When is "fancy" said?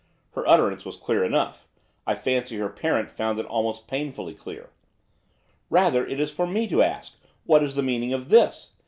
2.15-2.57